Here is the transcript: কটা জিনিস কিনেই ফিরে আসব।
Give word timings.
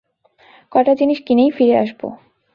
কটা 0.71 0.93
জিনিস 0.93 1.19
কিনেই 1.19 1.51
ফিরে 1.51 1.75
আসব। 1.77 2.01